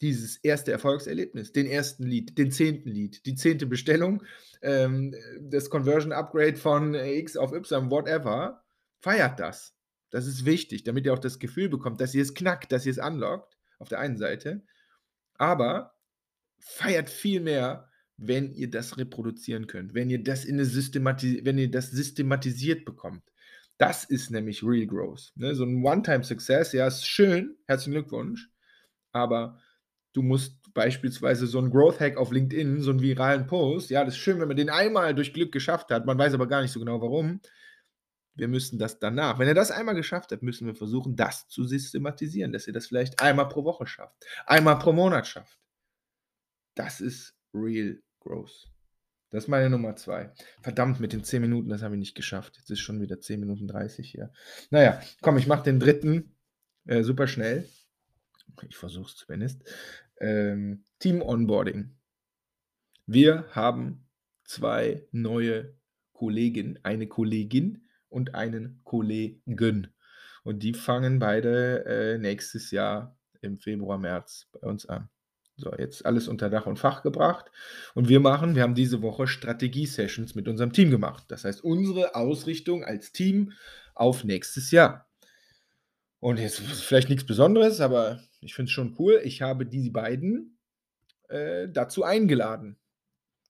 dieses 0.01 0.37
erste 0.37 0.71
Erfolgserlebnis, 0.73 1.51
den 1.53 1.67
ersten 1.67 2.03
Lead, 2.05 2.37
den 2.37 2.51
10. 2.51 2.89
Lead, 2.91 3.25
die 3.25 3.35
10. 3.35 3.67
Bestellung, 3.67 4.23
ähm, 4.63 5.15
das 5.41 5.69
Conversion 5.71 6.11
Upgrade 6.13 6.57
von 6.57 6.95
X 6.95 7.37
auf 7.37 7.53
Y, 7.53 7.91
whatever. 7.91 8.63
Feiert 9.01 9.39
das. 9.39 9.71
Das 10.13 10.27
ist 10.27 10.45
wichtig, 10.45 10.83
damit 10.83 11.05
ihr 11.05 11.13
auch 11.13 11.19
das 11.19 11.39
Gefühl 11.39 11.69
bekommt, 11.69 12.01
dass 12.01 12.13
ihr 12.13 12.21
es 12.21 12.33
knackt, 12.33 12.71
dass 12.71 12.85
ihr 12.85 12.91
es 12.91 12.97
unlockt 12.99 13.57
auf 13.79 13.87
der 13.89 13.99
einen 13.99 14.17
Seite. 14.17 14.61
Aber 15.37 15.95
feiert 16.59 17.09
viel 17.09 17.41
mehr, 17.41 17.89
wenn 18.17 18.53
ihr 18.53 18.69
das 18.71 18.97
reproduzieren 18.97 19.67
könnt, 19.67 19.93
wenn 19.95 20.09
ihr 20.11 20.23
das 20.23 20.45
in 20.45 20.57
'ne 20.57 20.65
systemati 20.65 21.41
wenn 21.45 21.57
ihr 21.59 21.71
das 21.71 21.91
systematisiert 21.91 22.85
bekommt. 22.85 23.23
Das 23.79 24.05
ist 24.05 24.31
nämlich 24.31 24.63
Real 24.63 24.87
Growth, 24.87 25.33
ne? 25.35 25.55
So 25.55 25.65
'n 25.65 25.83
One-Time 25.85 26.23
Success, 26.23 26.73
ja, 26.73 26.87
ist 26.87 27.07
schön, 27.07 27.57
herzlichen 27.67 27.93
Glückwunsch, 27.93 28.49
aber 29.13 29.59
du 30.13 30.23
musst 30.23 30.73
beispielsweise 30.73 31.47
so 31.47 31.59
'n 31.59 31.71
Growth 31.71 31.99
Hack 32.01 32.17
auf 32.17 32.31
LinkedIn, 32.31 32.81
so 32.81 32.91
'n 32.91 33.01
viralen 33.01 33.47
Post, 33.47 33.89
ja, 33.91 34.05
das 34.05 34.15
ist 34.15 34.21
schön, 34.21 34.39
wenn 34.41 34.47
man 34.49 34.57
den 34.57 34.69
einmal 34.71 35.15
durch 35.15 35.33
Glück 35.33 35.51
geschafft 35.53 35.91
hat, 35.91 36.05
man 36.07 36.17
weiß 36.19 36.33
aber 36.35 36.47
gar 36.47 36.61
nicht 36.63 36.71
so 36.73 36.79
genau 36.81 37.01
warum. 37.01 37.41
Wir 38.33 38.47
müssen 38.47 38.79
das 38.79 38.99
danach 38.99 39.39
wenn 39.39 39.47
ihr 39.47 39.53
das 39.53 39.71
einmal 39.71 39.95
geschafft 39.95 40.31
habt, 40.31 40.43
müssen 40.43 40.67
wir 40.67 40.75
versuchen, 40.75 41.15
das 41.15 41.47
zu 41.47 41.65
systematisieren, 41.65 42.53
dass 42.53 42.67
ihr 42.67 42.73
das 42.73 42.87
vielleicht 42.87 43.21
einmal 43.21 43.47
pro 43.49 43.63
Woche 43.63 43.85
schafft, 43.85 44.25
einmal 44.45 44.79
pro 44.79 44.93
Monat 44.93 45.27
schafft. 45.27 45.59
Das 46.75 47.01
ist 47.01 47.35
Real 47.53 48.01
Growth. 48.19 48.71
Das 49.31 49.45
ist 49.45 49.47
meine 49.47 49.69
Nummer 49.69 49.95
2. 49.95 50.33
Verdammt, 50.61 50.99
mit 50.99 51.13
den 51.13 51.23
10 51.23 51.41
Minuten, 51.41 51.69
das 51.69 51.81
habe 51.81 51.95
ich 51.95 51.99
nicht 51.99 52.15
geschafft. 52.15 52.57
Jetzt 52.57 52.69
ist 52.69 52.81
schon 52.81 52.99
wieder 53.01 53.19
10 53.19 53.39
Minuten 53.39 53.67
30 53.67 54.09
hier. 54.09 54.31
Na 54.69 54.83
ja, 54.83 55.01
komm, 55.21 55.37
ich 55.37 55.47
mache 55.47 55.63
den 55.63 55.79
3. 55.79 56.23
äh, 56.85 57.03
super 57.03 57.27
schnell. 57.27 57.67
Ich 58.67 58.75
versuche 58.75 59.09
es 59.09 59.15
zumindest. 59.15 59.63
Ähm, 60.19 60.83
Team 60.99 61.21
Onboarding. 61.21 61.95
Wir 63.05 63.47
haben 63.51 64.05
2 64.43 65.07
neue 65.11 65.75
Kollegen 66.11 66.77
eine 66.83 67.07
Kollegin 67.07 67.87
und 68.11 68.35
einen 68.35 68.81
Kollegen. 68.83 69.93
Und 70.43 70.63
die 70.63 70.73
fangen 70.73 71.19
beide, 71.19 71.85
äh, 71.85 72.17
nächstes 72.17 72.71
Jahr 72.71 73.17
im 73.41 73.57
Februar, 73.59 73.97
März 73.97 74.47
bei 74.51 74.67
uns 74.67 74.85
an. 74.85 75.09
So, 75.57 75.71
jetzt 75.77 76.05
alles 76.05 76.27
unter 76.27 76.49
Dach 76.49 76.65
und 76.65 76.79
Fach 76.79 77.03
gebracht. 77.03 77.51
Und 77.93 78.09
wir 78.09 78.19
machen 78.19 78.55
wir 78.55 78.63
haben 78.63 78.73
diese 78.75 79.01
Woche 79.01 79.27
Strategie-Sessions 79.27 80.33
mit 80.33 80.47
unserem 80.47 80.73
Team 80.73 80.89
gemacht. 80.89 81.25
Das 81.27 81.45
heißt, 81.45 81.63
unsere 81.63 82.15
Ausrichtung 82.15 82.83
als 82.83 83.11
Team 83.11 83.53
auf 83.93 84.23
nächstes 84.23 84.71
Jahr. 84.71 85.07
Und 86.19 86.39
jetzt 86.39 86.59
vielleicht 86.59 87.09
nix 87.09 87.25
Besonderes, 87.25 87.79
aber 87.81 88.21
ich 88.41 88.53
finde 88.53 88.69
es 88.69 88.73
schon 88.73 88.95
cool. 88.99 89.21
Ich 89.23 89.41
habe 89.41 89.65
die 89.65 89.89
beiden, 89.89 90.57
äh, 91.29 91.69
dazu 91.69 92.03
eingeladen 92.03 92.77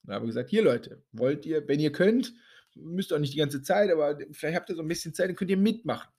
und 0.06 0.14
habe 0.14 0.26
gesagt: 0.26 0.50
„Hier 0.50 0.62
Leute, 0.62 1.02
wollt 1.12 1.46
ihr 1.46 1.66
wenn 1.68 1.80
ihr 1.80 1.92
könnt, 1.92 2.34
müsst 2.76 3.12
auch 3.12 3.18
nicht 3.18 3.34
die 3.34 3.38
ganze 3.38 3.62
Zeit, 3.62 3.90
aber 3.90 4.18
vielleicht 4.32 4.56
habt 4.56 4.70
ihr 4.70 4.76
so 4.76 4.82
'n 4.82 4.88
bisschen 4.88 5.14
Zeit, 5.14 5.28
dann 5.28 5.36
könnt 5.36 5.50
ihr 5.50 5.56
mitmachen.“ 5.56 6.10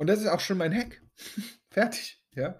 Und 0.00 0.06
das 0.06 0.20
ist 0.20 0.28
auch 0.28 0.40
schon 0.40 0.56
mein 0.56 0.74
Hack. 0.74 1.02
Fertig, 1.70 2.22
ja? 2.34 2.58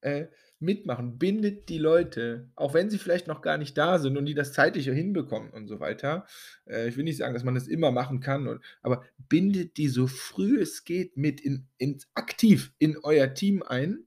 Äh, 0.00 0.28
mitmachen, 0.60 1.18
bindet 1.18 1.68
die 1.68 1.78
Leute, 1.78 2.50
auch 2.56 2.74
wenn 2.74 2.88
sie 2.90 2.98
vielleicht 2.98 3.26
noch 3.26 3.42
gar 3.42 3.58
nicht 3.58 3.76
da 3.78 3.98
sind 3.98 4.16
und 4.16 4.26
die 4.26 4.34
das 4.34 4.52
zeitlich 4.54 4.86
hinbekommen 4.86 5.50
und 5.50 5.68
so 5.68 5.78
weiter. 5.80 6.26
Äh, 6.66 6.88
ich 6.88 6.96
will 6.96 7.04
nicht 7.04 7.18
sagen, 7.18 7.34
dass 7.34 7.44
man 7.44 7.54
das 7.54 7.68
immer 7.68 7.90
machen 7.90 8.20
kann 8.20 8.48
und 8.48 8.64
aber 8.82 9.04
bindet 9.28 9.76
die 9.76 9.88
so 9.88 10.06
früh 10.06 10.58
es 10.60 10.84
geht 10.84 11.16
mit 11.18 11.40
in 11.40 11.68
ins 11.78 12.08
aktiv 12.14 12.72
in 12.78 12.96
euer 13.02 13.34
Team 13.34 13.62
ein. 13.62 14.06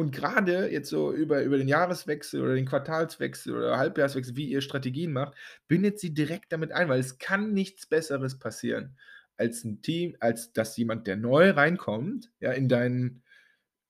Und 0.00 0.12
grade 0.12 0.70
jetzt 0.72 0.88
so 0.88 1.12
über 1.12 1.42
über 1.42 1.58
den 1.58 1.68
Jahreswechsel 1.68 2.40
oder 2.40 2.54
den 2.54 2.64
Quartalswechsel 2.64 3.54
oder 3.54 3.76
Halbjahreswechsel, 3.76 4.34
wie 4.34 4.48
ihr 4.48 4.62
Strategien 4.62 5.12
macht, 5.12 5.34
bindet 5.68 6.00
sie 6.00 6.14
direkt 6.14 6.52
damit 6.54 6.72
ein, 6.72 6.88
weil 6.88 7.00
es 7.00 7.18
kann 7.18 7.52
nichts 7.52 7.86
Besseres 7.86 8.38
passieren 8.38 8.96
als 9.36 9.62
'n 9.62 9.82
Team 9.82 10.16
als 10.20 10.54
dass 10.54 10.74
jemand, 10.78 11.06
der 11.06 11.16
neu 11.18 11.50
reinkommt, 11.50 12.30
ja, 12.40 12.52
in 12.52 12.66
dein 12.70 13.22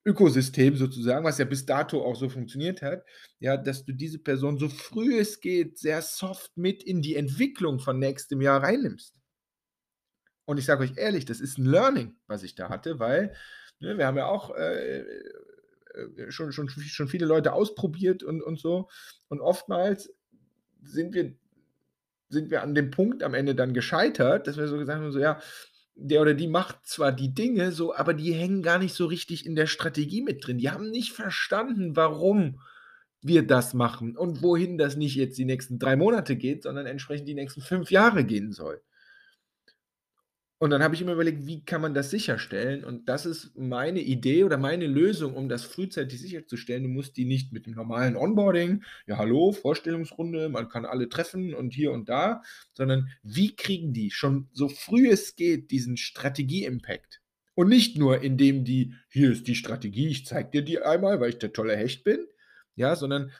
Ökosystem 0.06 0.76
sozusagen, 0.76 1.24
was 1.24 1.38
ja 1.38 1.46
bis 1.46 1.66
dato 1.66 2.04
auch 2.04 2.16
so 2.16 2.28
funktioniert 2.28 2.82
hat, 2.82 3.04
ja, 3.40 3.56
dass 3.56 3.84
du 3.84 3.92
diese 3.92 4.18
Person 4.20 4.58
so 4.58 4.68
früh 4.68 5.18
es 5.18 5.40
geht 5.40 5.78
sehr 5.78 6.02
soft 6.02 6.56
mit 6.56 6.82
in 6.84 7.02
die 7.02 7.16
Entwicklung 7.16 7.80
von 7.80 7.98
nächstem 8.00 8.40
Jahr 8.42 8.62
reinnimmst. 8.62 9.10
Und 10.48 10.58
ich 10.58 10.64
sage 10.64 10.82
euch 10.84 10.96
ehrlich, 10.96 11.24
das 11.24 11.40
ist 11.40 11.58
'n 11.58 11.64
Learning, 11.66 12.16
was 12.26 12.42
ich 12.42 12.54
da 12.54 12.68
hatte, 12.68 12.98
weil, 12.98 13.34
ne, 13.80 13.98
wir 13.98 14.06
haben 14.06 14.16
ja 14.16 14.26
auch, 14.26 14.54
äh, 14.56 15.04
schon 16.30 16.52
schon 16.52 16.68
schon 16.68 17.08
viele 17.08 17.26
Leute 17.26 17.52
ausprobiert 17.52 18.22
und 18.22 18.42
und 18.42 18.58
so. 18.60 18.88
Und 19.28 19.40
oftmals 19.40 20.12
sind 20.82 21.14
wir 21.14 21.34
sind 22.28 22.50
wir 22.50 22.62
an 22.62 22.74
dem 22.74 22.90
Punkt 22.90 23.22
am 23.22 23.34
Ende 23.34 23.54
dann 23.54 23.74
gescheitert, 23.74 24.46
dass 24.46 24.56
wir 24.56 24.68
so 24.68 24.78
gesagt 24.78 25.00
haben, 25.00 25.12
so: 25.12 25.18
„Ja, 25.18 25.40
der 25.96 26.22
oder 26.22 26.34
die 26.34 26.48
macht 26.48 26.86
zwar 26.86 27.12
die 27.12 27.34
Dinge 27.34 27.72
so, 27.72 27.94
aber 27.94 28.14
die 28.14 28.32
hängen 28.32 28.62
gar 28.62 28.78
nicht 28.78 28.94
so 28.94 29.06
richtig 29.06 29.46
in 29.46 29.56
der 29.56 29.66
Strategie 29.66 30.22
mit 30.22 30.46
drin. 30.46 30.58
Die 30.58 30.70
haben 30.70 30.90
nicht 30.90 31.12
verstanden, 31.12 31.96
warum 31.96 32.60
wir 33.22 33.46
das 33.46 33.74
machen 33.74 34.16
und 34.16 34.42
wohin 34.42 34.78
das 34.78 34.96
nicht 34.96 35.16
jetzt 35.16 35.38
die 35.38 35.44
nächsten 35.44 35.78
3 35.78 35.96
Monate 35.96 36.36
geht, 36.36 36.62
sondern 36.64 36.86
entsprechend 36.86 37.28
die 37.28 37.34
nächsten 37.34 37.60
5 37.62 37.90
Jahre 37.90 38.24
gehen 38.24 38.52
soll.“ 38.52 38.80
Und 40.62 40.68
dann 40.68 40.82
habe 40.82 40.94
ich 40.94 41.02
mir 41.02 41.12
überlegt: 41.14 41.46
„Wie 41.46 41.64
kann 41.64 41.80
man 41.80 41.94
das 41.94 42.10
sicherstellen?“ 42.10 42.84
Und 42.84 43.08
das 43.08 43.24
ist 43.24 43.56
meine 43.56 44.00
Idee 44.00 44.44
oder 44.44 44.58
meine 44.58 44.86
Lösung, 44.86 45.32
um 45.34 45.48
das 45.48 45.64
frühzeitig 45.64 46.20
sicherzustellen. 46.20 46.82
Du 46.82 46.90
musst 46.90 47.16
die 47.16 47.24
nicht 47.24 47.50
mit 47.54 47.64
dem 47.64 47.72
normalen 47.72 48.14
Onboarding 48.14 48.84
„Ja, 49.06 49.16
hallo, 49.16 49.52
Vorstellungsrunde, 49.52 50.50
man 50.50 50.68
kann 50.68 50.84
alle 50.84 51.08
treffen 51.08 51.54
und 51.54 51.72
hier 51.72 51.92
und 51.92 52.10
da“, 52.10 52.42
sondern 52.74 53.08
wie 53.22 53.56
kriegen 53.56 53.94
die 53.94 54.10
schon 54.10 54.50
so 54.52 54.68
früh 54.68 55.08
es 55.08 55.34
geht 55.34 55.70
diesen 55.70 55.96
Strategie-Impact? 55.96 57.22
Und 57.54 57.68
nicht 57.70 57.96
nur, 57.96 58.20
indem 58.22 58.62
die: 58.66 58.92
„Hier 59.08 59.32
ist 59.32 59.48
die 59.48 59.54
Strategie, 59.54 60.08
ich 60.08 60.26
zeige 60.26 60.50
dir 60.50 60.62
die 60.62 60.78
einmal, 60.82 61.20
weil 61.20 61.30
ich 61.30 61.38
der 61.38 61.54
tolle 61.54 61.74
Hecht 61.74 62.04
bin“, 62.04 62.26
ja, 62.76 62.96
sondern 62.96 63.32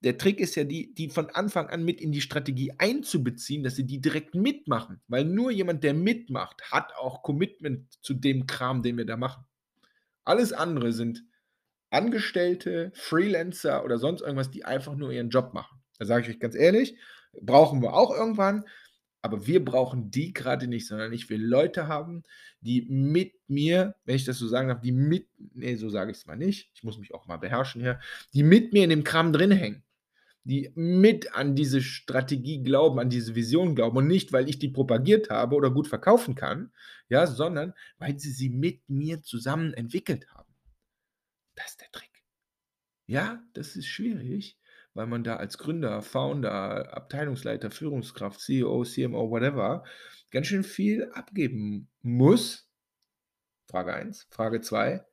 der 0.00 0.18
Trick 0.18 0.40
ist 0.40 0.54
ja, 0.56 0.64
die 0.64 0.94
die 0.94 1.08
von 1.10 1.30
Anfang 1.30 1.68
an 1.68 1.84
mit 1.84 2.00
in 2.00 2.12
die 2.12 2.20
Strategie 2.20 2.72
einzubeziehen, 2.78 3.64
dass 3.64 3.76
sie 3.76 3.86
die 3.86 4.00
direkt 4.00 4.34
mitmachen, 4.34 5.00
weil 5.08 5.24
nur 5.24 5.50
jemand, 5.50 5.84
der 5.84 5.94
mitmacht, 5.94 6.62
hat 6.70 6.94
auch 6.96 7.22
Commitment 7.22 7.92
zu 8.02 8.14
dem 8.14 8.46
Kram, 8.46 8.82
den 8.82 8.96
wir 8.96 9.06
da 9.06 9.16
machen. 9.16 9.44
Alles 10.24 10.52
andere 10.52 10.92
sind 10.92 11.24
Angestellte, 11.90 12.92
Freelancer 12.94 13.84
oder 13.84 13.98
sonst 13.98 14.20
irgendwas, 14.22 14.50
die 14.50 14.64
einfach 14.64 14.94
nur 14.96 15.10
ihren 15.12 15.30
Job 15.30 15.54
machen. 15.54 15.80
Da 15.98 16.04
sage 16.06 16.24
ich 16.24 16.30
euch 16.36 16.40
ganz 16.40 16.54
ehrlich, 16.54 16.96
brauchen 17.40 17.82
wir 17.82 17.94
auch 17.94 18.14
irgendwann, 18.14 18.64
Aber 19.22 19.46
wir 19.46 19.64
brauchen 19.64 20.10
die 20.10 20.32
gerade 20.32 20.68
nicht, 20.68 20.86
sondern 20.86 21.12
ich 21.12 21.28
will 21.28 21.44
Leute 21.44 21.88
haben, 21.88 22.22
die 22.60 22.82
mit 22.88 23.34
mir, 23.48 23.96
wenn 24.04 24.16
ich 24.16 24.24
das 24.24 24.38
so 24.38 24.46
sagen 24.48 24.68
darf, 24.68 24.80
die 24.80 24.92
mit 24.92 25.28
ne, 25.54 25.76
so 25.76 25.90
sage 25.90 26.12
ich's 26.12 26.26
mal 26.26 26.36
nicht, 26.36 26.70
ich 26.74 26.84
muss 26.84 26.98
mich 26.98 27.14
auch 27.14 27.26
mal 27.26 27.36
beherrschen 27.38 27.80
hier, 27.82 28.00
die 28.32 28.42
mit 28.44 28.72
mir 28.72 28.84
in 28.84 28.90
dem 28.90 29.04
Kram 29.04 29.32
drin 29.32 29.50
hängen. 29.50 29.82
Die 30.48 30.72
mit 30.74 31.34
an 31.34 31.54
diese 31.54 31.82
Strategie 31.82 32.62
glauben, 32.62 32.98
an 32.98 33.10
diese 33.10 33.34
Vision 33.34 33.74
glauben 33.74 33.98
und 33.98 34.06
nicht, 34.06 34.32
weil 34.32 34.48
ich 34.48 34.58
die 34.58 34.70
propagiert 34.70 35.28
habe 35.28 35.54
oder 35.54 35.70
gut 35.70 35.88
verkaufen 35.88 36.34
kann, 36.34 36.72
ja, 37.10 37.26
sondern 37.26 37.74
weil 37.98 38.18
sie 38.18 38.30
sie 38.30 38.48
mit 38.48 38.88
mir 38.88 39.22
zusammen 39.22 39.74
entwickelt 39.74 40.26
haben. 40.30 40.54
Das 41.54 41.72
ist 41.72 41.82
der 41.82 41.92
Trick. 41.92 42.24
Ja, 43.06 43.42
das 43.52 43.76
ist 43.76 43.88
schwierig, 43.88 44.58
weil 44.94 45.06
man 45.06 45.22
da 45.22 45.36
als 45.36 45.58
Gründer, 45.58 46.00
Founder, 46.00 46.94
Abteilungsleiter, 46.96 47.70
Führungskraft, 47.70 48.40
CEO, 48.40 48.84
CMO, 48.84 49.30
whatever, 49.30 49.84
ganz 50.30 50.46
schön 50.46 50.64
viel 50.64 51.10
abgeben 51.12 51.90
muss. 52.00 52.70
Frage 53.66 53.92
1. 53.92 54.28
Frage 54.30 54.62
2. 54.62 55.04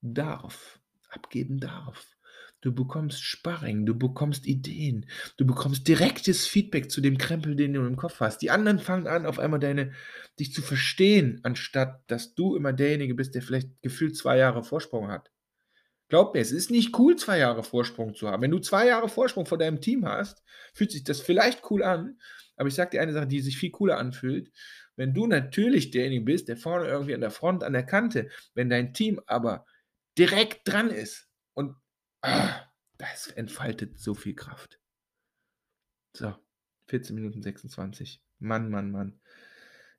Darf. 0.00 0.80
Abgeben 1.10 1.60
darf. 1.60 2.17
Du 2.60 2.74
bekommst 2.74 3.22
Sparring, 3.22 3.86
du 3.86 3.96
bekommst 3.96 4.44
Ideen, 4.44 5.06
du 5.36 5.46
bekommst 5.46 5.86
direktes 5.86 6.48
Feedback 6.48 6.90
zu 6.90 7.00
dem 7.00 7.16
Krempel, 7.16 7.54
den 7.54 7.72
du 7.72 7.86
im 7.86 7.94
Kopf 7.94 8.18
hast. 8.18 8.42
Die 8.42 8.50
anderen 8.50 8.80
fangen 8.80 9.06
an, 9.06 9.26
auf 9.26 9.38
einmal 9.38 9.60
deine, 9.60 9.92
dich 10.40 10.52
zu 10.52 10.60
verstehen, 10.60 11.38
anstatt 11.44 12.02
dass 12.08 12.34
du 12.34 12.56
immer 12.56 12.72
derjenige 12.72 13.14
bist, 13.14 13.36
der 13.36 13.42
vielleicht 13.42 13.80
gefühlt 13.82 14.16
zwei 14.16 14.38
Jahre 14.38 14.64
Vorsprung 14.64 15.06
hat. 15.06 15.30
Glaub 16.08 16.34
mir, 16.34 16.40
es 16.40 16.50
ist 16.50 16.70
nicht 16.70 16.98
cool, 16.98 17.14
zwei 17.14 17.38
Jahre 17.38 17.62
Vorsprung 17.62 18.14
zu 18.14 18.28
haben. 18.28 18.42
Wenn 18.42 18.50
du 18.50 18.58
zwei 18.58 18.88
Jahre 18.88 19.08
Vorsprung 19.08 19.46
vor 19.46 19.58
deinem 19.58 19.80
Team 19.80 20.04
hast, 20.04 20.42
fühlt 20.74 20.90
sich 20.90 21.04
das 21.04 21.20
vielleicht 21.20 21.70
cool 21.70 21.84
an, 21.84 22.18
aber 22.56 22.68
ich 22.68 22.74
sage 22.74 22.90
dir 22.90 23.02
eine 23.02 23.12
Sache, 23.12 23.28
die 23.28 23.40
sich 23.40 23.56
viel 23.56 23.70
cooler 23.70 23.98
anfühlt. 23.98 24.50
Wenn 24.96 25.14
du 25.14 25.28
natürlich 25.28 25.92
derjenige 25.92 26.24
bist, 26.24 26.48
der 26.48 26.56
vorne 26.56 26.88
irgendwie 26.88 27.14
an 27.14 27.20
der 27.20 27.30
Front, 27.30 27.62
an 27.62 27.72
der 27.72 27.86
Kante, 27.86 28.30
wenn 28.54 28.68
dein 28.68 28.94
Team 28.94 29.20
aber 29.26 29.64
direkt 30.16 30.66
dran 30.66 30.90
ist 30.90 31.27
das 32.98 33.28
entfaltet 33.28 33.98
so 33.98 34.14
viel 34.14 34.34
Kraft. 34.34 34.80
So, 36.16 36.34
14 36.88 37.14
Minuten 37.14 37.42
26. 37.42 38.22
Mann, 38.38 38.70
Mann, 38.70 38.90
Mann. 38.90 39.20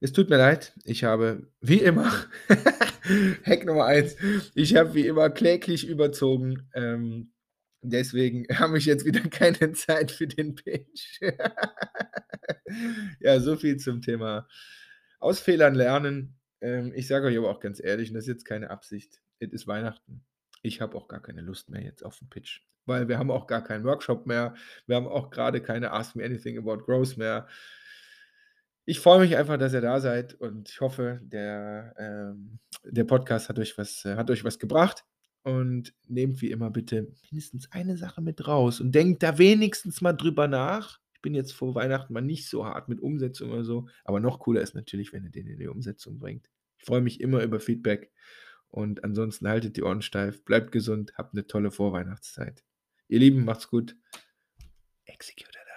Es 0.01 0.13
tut 0.13 0.29
mir 0.29 0.37
leid, 0.37 0.73
ich 0.85 1.03
habe 1.03 1.51
wie 1.59 1.79
immer, 1.79 2.09
Hack 3.45 3.65
Nummer 3.65 3.85
1, 3.85 4.15
ich 4.55 4.75
habe 4.75 4.93
wie 4.93 5.05
immer 5.05 5.29
kläglich 5.29 5.87
überzogen. 5.87 6.69
Ähm, 6.73 7.33
deswegen 7.81 8.45
habe 8.59 8.77
ich 8.77 8.85
jetzt 8.85 9.05
wieder 9.05 9.21
keine 9.21 9.73
Zeit 9.73 10.11
für 10.11 10.27
den 10.27 10.55
Pitch. 10.55 11.21
ja, 13.19 13.39
so 13.39 13.57
viel 13.57 13.77
zum 13.77 14.01
Thema 14.01 14.47
aus 15.19 15.41
Fehlern 15.41 15.75
lernen. 15.75 16.39
Ähm, 16.61 16.93
ich 16.95 17.07
sage 17.07 17.27
euch 17.27 17.37
aber 17.37 17.49
auch 17.49 17.59
ganz 17.59 17.83
ehrlich, 17.83 18.09
und 18.09 18.15
das 18.15 18.23
ist 18.23 18.29
jetzt 18.29 18.45
keine 18.45 18.69
Absicht, 18.69 19.21
es 19.39 19.51
ist 19.51 19.67
Weihnachten. 19.67 20.25
Ich 20.61 20.81
habe 20.81 20.97
auch 20.97 21.07
gar 21.07 21.21
keine 21.21 21.41
Lust 21.41 21.69
mehr 21.69 21.81
jetzt 21.81 22.03
auf 22.03 22.17
den 22.19 22.29
Pitch, 22.29 22.61
weil 22.85 23.07
wir 23.07 23.17
haben 23.17 23.31
auch 23.31 23.47
gar 23.47 23.63
keinen 23.63 23.85
Workshop 23.85 24.25
mehr. 24.25 24.55
Wir 24.87 24.95
haben 24.95 25.07
auch 25.07 25.29
gerade 25.29 25.61
keine 25.61 25.91
Ask 25.91 26.15
Me 26.15 26.23
Anything 26.23 26.57
About 26.57 26.83
Growth 26.85 27.17
mehr. 27.17 27.47
Ich 28.85 28.99
freue 28.99 29.19
mich 29.19 29.37
einfach, 29.37 29.57
dass 29.57 29.73
ihr 29.73 29.81
da 29.81 29.99
seid 29.99 30.33
und 30.33 30.69
ich 30.69 30.81
hoffe, 30.81 31.19
der, 31.21 31.93
ähm, 31.97 32.59
der 32.83 33.03
Podcast 33.03 33.47
hat 33.47 33.59
euch, 33.59 33.77
was, 33.77 34.03
äh, 34.05 34.15
hat 34.15 34.31
euch 34.31 34.43
was 34.43 34.59
gebracht. 34.59 35.05
Und 35.43 35.93
nehmt 36.07 36.41
wie 36.41 36.51
immer 36.51 36.69
bitte 36.69 37.13
mindestens 37.31 37.71
eine 37.71 37.95
Sache 37.95 38.21
mit 38.21 38.45
raus 38.45 38.81
und 38.81 38.93
denkt 38.93 39.23
da 39.23 39.37
wenigstens 39.37 40.01
mal 40.01 40.11
drüber 40.13 40.47
nach. 40.49 40.99
Ich 41.13 41.21
bin 41.21 41.33
jetzt 41.33 41.53
vor 41.53 41.75
Weihnachten 41.75 42.13
mal 42.13 42.21
nicht 42.21 42.49
so 42.49 42.65
hart 42.65 42.89
mit 42.89 42.99
Umsetzung 42.99 43.51
oder 43.51 43.63
so, 43.63 43.87
aber 44.03 44.19
noch 44.19 44.39
cooler 44.39 44.61
ist 44.61 44.75
natürlich, 44.75 45.13
wenn 45.13 45.23
ihr 45.23 45.31
den 45.31 45.47
in 45.47 45.59
die 45.59 45.67
Umsetzung 45.67 46.17
bringt. 46.17 46.49
Ich 46.77 46.85
freue 46.85 47.01
mich 47.01 47.21
immer 47.21 47.41
über 47.41 47.59
Feedback. 47.59 48.11
Und 48.69 49.03
ansonsten 49.03 49.47
haltet 49.47 49.77
die 49.77 49.83
Ohren 49.83 50.01
steif, 50.01 50.45
bleibt 50.45 50.71
gesund, 50.71 51.13
habt 51.17 51.33
eine 51.33 51.47
tolle 51.47 51.71
Vorweihnachtszeit. 51.71 52.63
Ihr 53.07 53.19
Lieben, 53.19 53.43
macht's 53.43 53.67
gut. 53.67 53.95
Execute. 55.05 55.68